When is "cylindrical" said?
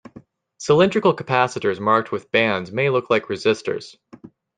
0.57-1.15